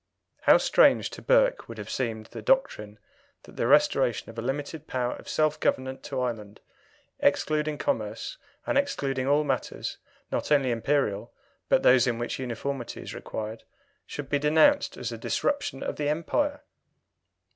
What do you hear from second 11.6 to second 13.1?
but those in which uniformity